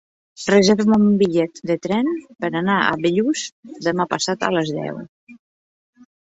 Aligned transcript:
Reserva'm 0.51 1.03
un 1.09 1.17
bitllet 1.21 1.61
de 1.71 1.75
tren 1.83 2.09
per 2.45 2.51
anar 2.61 2.77
a 2.87 2.95
Bellús 3.05 3.45
demà 3.89 4.09
passat 4.15 4.49
a 4.49 4.51
les 4.57 4.73
deu. 4.79 4.99